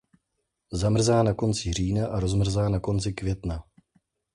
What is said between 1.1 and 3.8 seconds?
na konci října a rozmrzá na konci května.